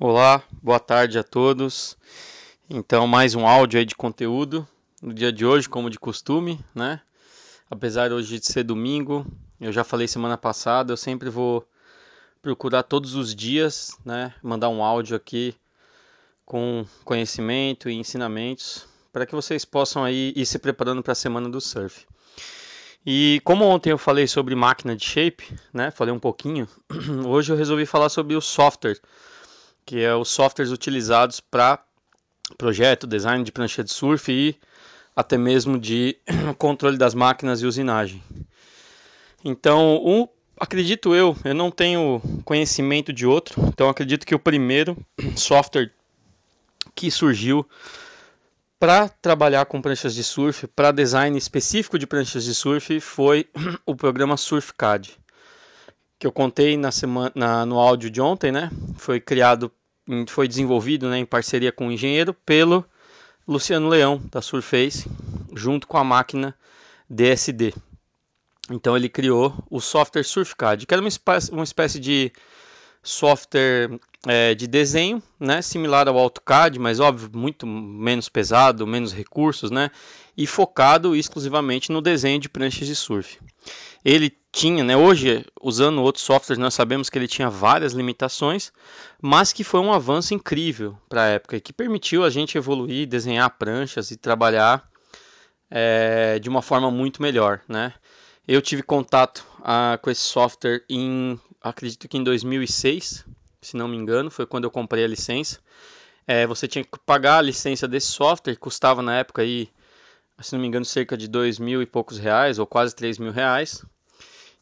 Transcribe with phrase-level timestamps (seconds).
[0.00, 1.98] Olá, boa tarde a todos.
[2.70, 4.64] Então, mais um áudio aí de conteúdo
[5.02, 7.00] no dia de hoje, como de costume, né?
[7.68, 9.26] Apesar hoje de ser domingo,
[9.60, 11.66] eu já falei semana passada, eu sempre vou
[12.40, 15.52] procurar todos os dias, né, mandar um áudio aqui
[16.46, 21.48] com conhecimento e ensinamentos para que vocês possam aí ir se preparando para a semana
[21.48, 22.06] do surf.
[23.04, 26.68] E como ontem eu falei sobre máquina de shape, né, falei um pouquinho,
[27.26, 29.00] hoje eu resolvi falar sobre o software
[29.88, 31.82] que é os softwares utilizados para
[32.58, 34.54] projeto, design de prancha de surf e
[35.16, 36.14] até mesmo de
[36.58, 38.22] controle das máquinas e usinagem.
[39.42, 40.28] Então, um,
[40.60, 44.94] acredito eu, eu não tenho conhecimento de outro, então acredito que o primeiro
[45.34, 45.90] software
[46.94, 47.66] que surgiu
[48.78, 53.48] para trabalhar com pranchas de surf, para design específico de pranchas de surf, foi
[53.86, 55.18] o programa SurfCAD,
[56.18, 58.70] que eu contei na semana, na, no áudio de ontem, né?
[58.96, 59.70] Foi criado
[60.26, 62.84] foi desenvolvido né, em parceria com o engenheiro pelo
[63.46, 65.06] Luciano Leão, da Surface,
[65.54, 66.54] junto com a máquina
[67.08, 67.74] DSD.
[68.70, 71.10] Então ele criou o software SurfCAD, que era uma
[71.52, 72.32] uma espécie de
[73.02, 79.70] software é, de desenho, né, similar ao AutoCAD, mas óbvio muito menos pesado, menos recursos,
[79.70, 79.90] né,
[80.36, 83.38] e focado exclusivamente no desenho de pranchas de surf.
[84.04, 88.72] Ele tinha, né, hoje usando outros softwares nós sabemos que ele tinha várias limitações,
[89.20, 93.50] mas que foi um avanço incrível para a época que permitiu a gente evoluir, desenhar
[93.58, 94.88] pranchas e trabalhar
[95.70, 97.92] é, de uma forma muito melhor, né.
[98.46, 103.24] Eu tive contato ah, com esse software em, acredito que em 2006,
[103.60, 105.58] se não me engano, foi quando eu comprei a licença.
[106.26, 109.68] É, você tinha que pagar a licença desse software, custava na época aí,
[110.40, 113.32] se não me engano, cerca de dois mil e poucos reais, ou quase três mil
[113.32, 113.84] reais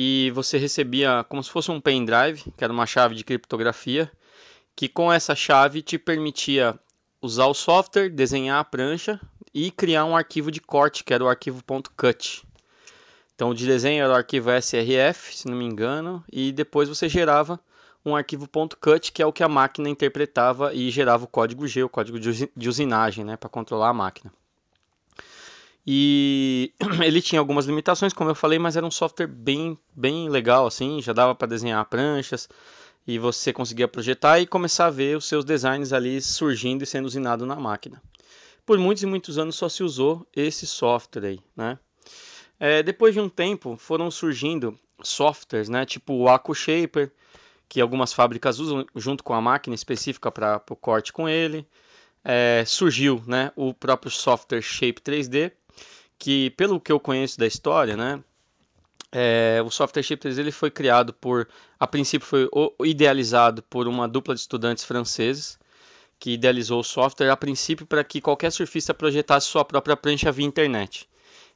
[0.00, 4.08] e você recebia como se fosse um pendrive, que era uma chave de criptografia,
[4.76, 6.78] que com essa chave te permitia
[7.20, 9.20] usar o software, desenhar a prancha
[9.52, 11.64] e criar um arquivo de corte, que era o arquivo
[11.96, 12.46] .cut.
[13.38, 17.60] Então, de desenho era o arquivo srf, se não me engano, e depois você gerava
[18.04, 18.48] um arquivo
[18.80, 22.18] .cut, que é o que a máquina interpretava e gerava o código G, o código
[22.18, 24.32] de usinagem, né, para controlar a máquina.
[25.86, 30.66] E ele tinha algumas limitações, como eu falei, mas era um software bem, bem legal,
[30.66, 32.48] assim, já dava para desenhar pranchas
[33.06, 37.06] e você conseguia projetar e começar a ver os seus designs ali surgindo e sendo
[37.06, 38.02] usinado na máquina.
[38.66, 41.78] Por muitos e muitos anos só se usou esse software aí, né?
[42.60, 47.12] É, depois de um tempo foram surgindo softwares, né, tipo o Acu Shaper,
[47.68, 51.66] que algumas fábricas usam junto com a máquina específica para o corte com ele.
[52.24, 55.52] É, surgiu né, o próprio software Shape 3D,
[56.18, 58.22] que pelo que eu conheço da história, né,
[59.10, 61.48] é, o software Chip ele foi criado por,
[61.80, 62.48] a princípio foi
[62.84, 65.58] idealizado por uma dupla de estudantes franceses
[66.18, 70.46] que idealizou o software a princípio para que qualquer surfista projetasse sua própria prancha via
[70.46, 71.08] internet.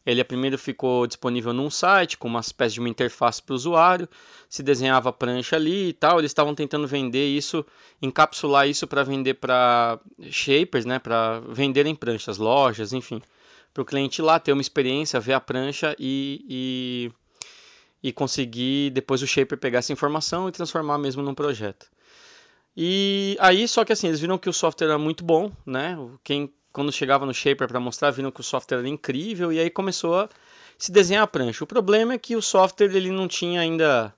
[0.04, 4.08] Ele primeiro ficou disponível num site com uma espécie de uma interface para o usuário,
[4.48, 6.18] se desenhava a prancha ali e tal.
[6.18, 7.64] Eles estavam tentando vender isso,
[8.00, 13.22] encapsular isso para vender para shapers, né, para vender em pranchas, lojas, enfim
[13.72, 19.22] para o cliente lá ter uma experiência, ver a prancha e, e, e conseguir depois
[19.22, 21.90] o shaper pegar essa informação e transformar mesmo num projeto.
[22.76, 25.96] E aí, só que assim, eles viram que o software era muito bom, né?
[26.24, 29.70] Quem quando chegava no shaper para mostrar, viram que o software era incrível e aí
[29.70, 30.28] começou a
[30.78, 31.64] se desenhar a prancha.
[31.64, 34.12] O problema é que o software ele não tinha ainda,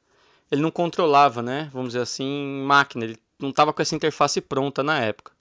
[0.51, 1.69] ele não controlava, né?
[1.73, 3.05] Vamos dizer assim, máquina.
[3.05, 5.33] Ele não estava com essa interface pronta na época.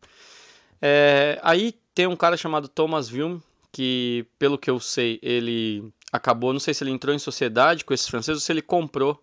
[0.82, 3.40] É, aí tem um cara chamado Thomas Vilm,
[3.72, 7.94] que, pelo que eu sei, ele acabou, não sei se ele entrou em sociedade com
[7.94, 9.22] esses franceses ou se ele comprou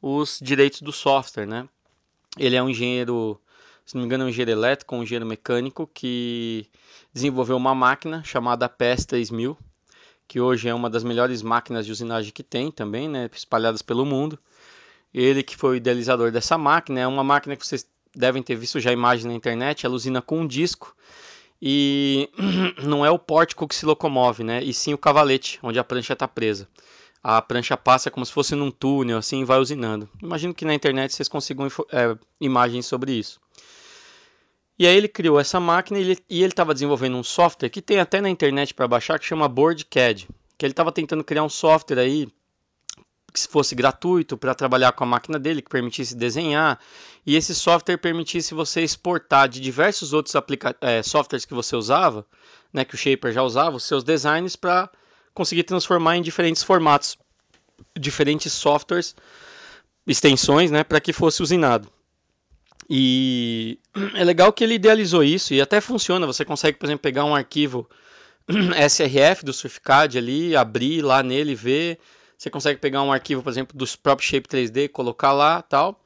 [0.00, 1.68] os direitos do software, né?
[2.38, 3.40] Ele é um engenheiro,
[3.86, 6.68] se não me engano, é um engenheiro elétrico, um engenheiro mecânico que
[7.14, 9.56] desenvolveu uma máquina chamada PS 3000,
[10.26, 14.04] que hoje é uma das melhores máquinas de usinagem que tem também, né, espalhadas pelo
[14.04, 14.36] mundo.
[15.14, 18.80] Ele que foi o idealizador dessa máquina, é uma máquina que vocês devem ter visto
[18.80, 20.94] já a imagem na internet, ela usina com um disco
[21.62, 22.28] e
[22.82, 24.62] não é o pórtico que se locomove, né?
[24.64, 26.68] E sim o cavalete, onde a prancha está presa.
[27.22, 30.08] A prancha passa como se fosse num túnel, assim, vai usinando.
[30.22, 33.40] Imagino que na internet vocês consigam é, imagens sobre isso.
[34.78, 38.20] E aí ele criou essa máquina e ele estava desenvolvendo um software que tem até
[38.20, 40.28] na internet para baixar que chama BoardCAD,
[40.58, 42.28] que ele estava tentando criar um software aí
[43.32, 46.78] que fosse gratuito para trabalhar com a máquina dele, que permitisse desenhar,
[47.26, 50.34] e esse software permitisse você exportar de diversos outros
[50.80, 52.26] é, softwares que você usava,
[52.72, 54.90] né, que o Shaper já usava, os seus designs para
[55.34, 57.18] conseguir transformar em diferentes formatos,
[57.98, 59.14] diferentes softwares,
[60.06, 61.90] extensões, né, para que fosse usinado.
[62.88, 63.78] E
[64.14, 66.26] é legal que ele idealizou isso e até funciona.
[66.26, 67.88] Você consegue, por exemplo, pegar um arquivo
[68.88, 71.98] SRF do SurfCAD ali, abrir lá nele, ver.
[72.38, 76.00] Você consegue pegar um arquivo, por exemplo, do próprio Shape 3D, colocar lá, tal.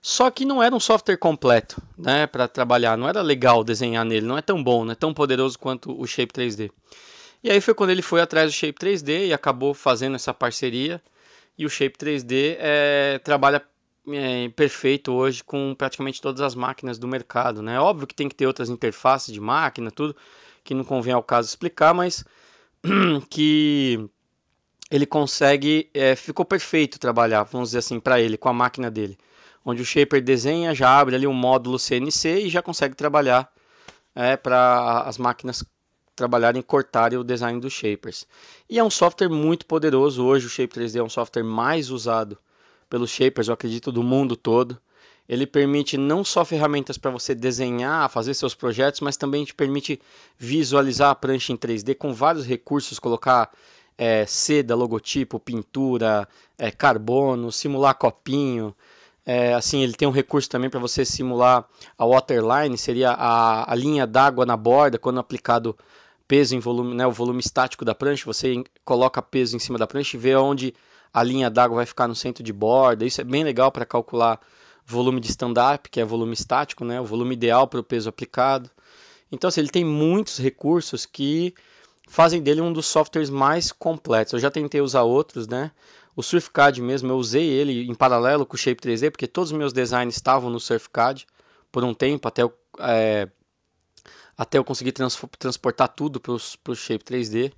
[0.00, 2.96] Só que não era um software completo, né, para trabalhar.
[2.96, 6.06] Não era legal desenhar nele, não é tão bom, não é tão poderoso quanto o
[6.06, 6.70] Shape 3D.
[7.42, 11.00] E aí foi quando ele foi atrás do Shape 3D e acabou fazendo essa parceria.
[11.56, 13.62] E o Shape 3D é, trabalha
[14.08, 17.62] é, perfeito hoje com praticamente todas as máquinas do mercado.
[17.62, 17.78] Né?
[17.78, 20.16] Óbvio que tem que ter outras interfaces de máquina, tudo
[20.62, 22.24] que não convém ao caso explicar, mas
[23.30, 24.08] que
[24.90, 29.18] ele consegue, é, ficou perfeito trabalhar, vamos dizer assim, para ele, com a máquina dele.
[29.64, 33.50] Onde o Shaper desenha, já abre ali um módulo CNC e já consegue trabalhar
[34.14, 35.64] é, para as máquinas
[36.14, 38.26] trabalharem e cortarem o design dos Shapers.
[38.68, 40.24] E é um software muito poderoso.
[40.24, 42.38] Hoje o Shape 3D é um software mais usado
[42.94, 44.78] pelos shapers, eu acredito, do mundo todo.
[45.28, 50.00] Ele permite não só ferramentas para você desenhar, fazer seus projetos, mas também te permite
[50.38, 53.50] visualizar a prancha em 3D com vários recursos, colocar
[53.98, 58.72] é, seda, logotipo, pintura, é, carbono, simular copinho.
[59.26, 61.66] É, assim, ele tem um recurso também para você simular
[61.98, 65.76] a waterline, seria a, a linha d'água na borda quando aplicado
[66.28, 69.86] peso em volume, né, o volume estático da prancha, você coloca peso em cima da
[69.88, 70.72] prancha e vê onde
[71.14, 73.06] a linha d'água vai ficar no centro de borda.
[73.06, 74.40] Isso é bem legal para calcular
[74.84, 77.00] volume de stand-up, que é volume estático, né?
[77.00, 78.68] o volume ideal para o peso aplicado.
[79.30, 81.54] Então, assim, ele tem muitos recursos que
[82.08, 84.32] fazem dele um dos softwares mais completos.
[84.32, 85.70] Eu já tentei usar outros, né?
[86.16, 89.58] O SurfCAD mesmo, eu usei ele em paralelo com o Shape 3D, porque todos os
[89.58, 91.26] meus designs estavam no SurfCAD
[91.72, 93.28] por um tempo, até eu, é,
[94.36, 97.52] até eu conseguir trans, transportar tudo para o Shape 3D.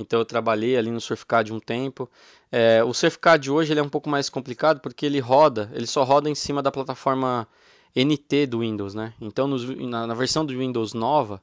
[0.00, 2.10] Então eu trabalhei ali no SurfCAD um tempo.
[2.50, 6.02] É, o SurfCAD hoje ele é um pouco mais complicado porque ele roda, ele só
[6.02, 7.46] roda em cima da plataforma
[7.94, 9.12] NT do Windows, né?
[9.20, 11.42] Então na, na, versão do Windows nova,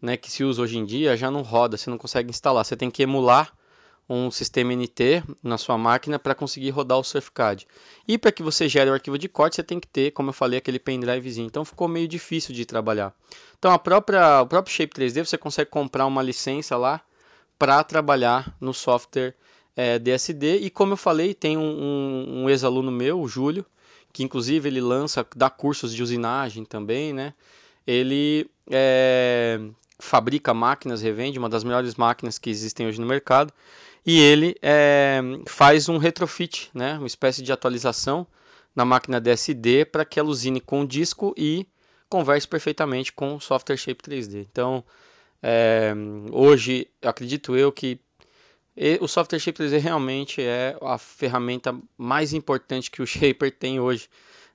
[0.00, 2.64] né, que se usa hoje em dia, já não roda, você não consegue instalar.
[2.64, 3.52] Você tem que emular
[4.08, 7.66] um sistema NT na sua máquina para conseguir rodar o SurfCAD.
[8.08, 10.34] E para que você gere o arquivo de corte, você tem que ter, como eu
[10.34, 11.46] falei, aquele pendrivezinho.
[11.46, 13.14] Então ficou meio difícil de trabalhar.
[13.58, 17.00] Então a própria, o próprio Shape 3D você consegue comprar uma licença lá
[17.58, 19.34] para trabalhar no software
[19.76, 20.56] é, DSD.
[20.58, 23.64] E como eu falei, tem um, um, um ex-aluno meu, o Júlio,
[24.12, 27.34] que inclusive ele lança, dá cursos de usinagem também, né?
[27.86, 29.60] Ele é,
[29.98, 33.52] fabrica máquinas, revende, uma das melhores máquinas que existem hoje no mercado.
[34.04, 36.98] E ele é, faz um retrofit, né?
[36.98, 38.26] uma espécie de atualização
[38.74, 41.66] na máquina DSD para que ela usine com disco e
[42.08, 44.46] converse perfeitamente com o software Shape 3D.
[44.50, 44.84] Então,
[45.42, 45.92] é,
[46.30, 47.98] hoje, acredito eu que
[49.00, 54.08] o software Shape 3D realmente é a ferramenta mais importante que o Shaper tem hoje.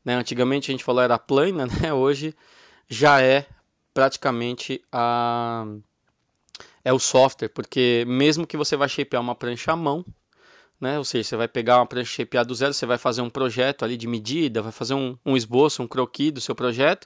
[0.04, 0.16] Né?
[0.16, 1.94] Antigamente a gente falou era a plana, né?
[1.94, 2.34] hoje
[2.89, 3.45] já é
[3.94, 5.66] praticamente a
[6.84, 10.06] é o software, porque mesmo que você vai shapear uma prancha à mão,
[10.80, 10.98] né?
[10.98, 13.84] Ou seja, você vai pegar uma prancha shapeada do zero, você vai fazer um projeto
[13.84, 17.06] ali de medida, vai fazer um, um esboço, um croquis do seu projeto,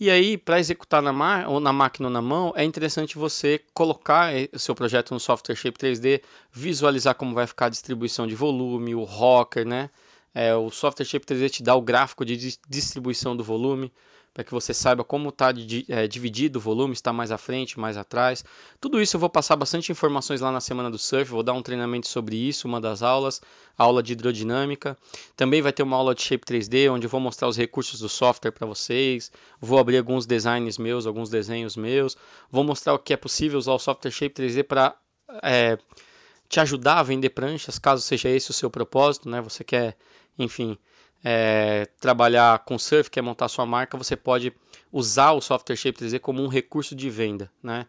[0.00, 4.32] e aí, para executar na, ou na máquina ou na mão, é interessante você colocar
[4.52, 6.22] o seu projeto no software Shape 3D,
[6.52, 9.90] visualizar como vai ficar a distribuição de volume, o rocker, né?
[10.32, 13.92] É, o software Shape 3D te dá o gráfico de distribuição do volume
[14.38, 15.52] para que você saiba como está
[15.88, 18.44] é, dividido o volume, está mais à frente, mais atrás.
[18.80, 21.60] Tudo isso eu vou passar bastante informações lá na semana do surf, vou dar um
[21.60, 23.42] treinamento sobre isso, uma das aulas,
[23.76, 24.96] aula de hidrodinâmica.
[25.36, 28.08] Também vai ter uma aula de Shape 3D, onde eu vou mostrar os recursos do
[28.08, 32.16] software para vocês, vou abrir alguns designs meus, alguns desenhos meus,
[32.48, 34.94] vou mostrar o que é possível usar o software Shape 3D para
[35.42, 35.76] é,
[36.48, 39.40] te ajudar a vender pranchas, caso seja esse o seu propósito, né?
[39.40, 39.96] Você quer,
[40.38, 40.78] enfim,
[41.24, 44.52] é, trabalhar com surf, quer montar sua marca, você pode
[44.92, 47.86] usar o software Shape 3D como um recurso de venda, né?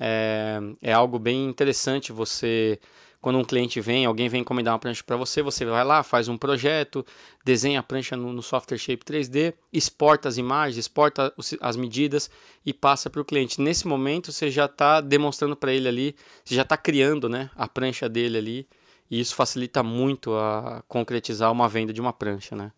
[0.00, 2.78] É, é algo bem interessante você
[3.20, 6.28] quando um cliente vem, alguém vem encomendar uma prancha para você, você vai lá, faz
[6.28, 7.04] um projeto,
[7.44, 12.30] desenha a prancha no, no, software Shape 3D, exporta as imagens, exporta as medidas
[12.64, 13.60] e passa para o cliente.
[13.60, 17.66] Nesse momento, você já está demonstrando para ele ali, você já está criando né, a
[17.66, 18.68] prancha dele ali
[19.10, 22.72] e isso facilita muito a concretizar uma venda de uma prancha, né?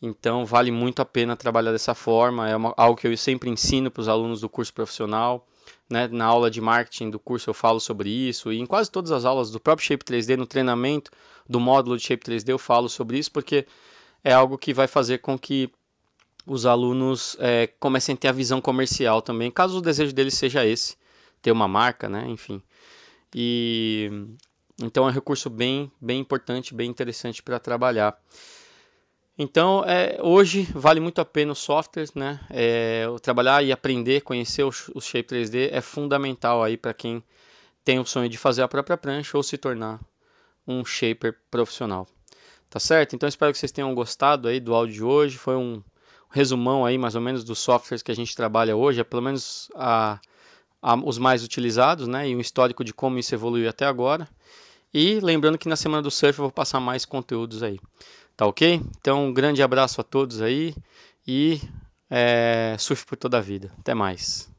[0.00, 3.90] Então vale muito a pena trabalhar dessa forma, é uma, algo que eu sempre ensino
[3.90, 5.46] para os alunos do curso profissional.
[5.90, 6.06] Né?
[6.08, 9.24] Na aula de marketing do curso eu falo sobre isso, e em quase todas as
[9.24, 11.10] aulas do próprio Shape 3D, no treinamento
[11.48, 13.66] do módulo de Shape 3D, eu falo sobre isso, porque
[14.22, 15.70] é algo que vai fazer com que
[16.46, 20.64] os alunos é, comecem a ter a visão comercial também, caso o desejo deles seja
[20.64, 20.96] esse,
[21.42, 22.26] ter uma marca, né?
[22.28, 22.62] enfim.
[23.34, 24.10] E
[24.80, 28.16] então é um recurso bem, bem importante, bem interessante para trabalhar.
[29.36, 32.40] Então, é, hoje vale muito a pena os softwares, né?
[32.50, 37.22] É, trabalhar e aprender, conhecer o, o Shape 3D é fundamental aí para quem
[37.84, 40.00] tem o sonho de fazer a própria prancha ou se tornar
[40.66, 42.06] um shaper profissional.
[42.68, 43.14] Tá certo?
[43.14, 45.38] Então espero que vocês tenham gostado aí do áudio de hoje.
[45.38, 45.82] Foi um
[46.30, 49.70] resumão aí mais ou menos dos softwares que a gente trabalha hoje, é pelo menos
[49.74, 50.20] a,
[50.82, 52.28] a, os mais utilizados, né?
[52.28, 54.28] E um histórico de como isso evoluiu até agora.
[54.92, 57.78] E lembrando que na semana do surf eu vou passar mais conteúdos aí.
[58.36, 58.80] Tá ok?
[58.98, 60.74] Então, um grande abraço a todos aí
[61.26, 61.60] e
[62.08, 63.72] é, surf por toda a vida.
[63.78, 64.50] Até mais.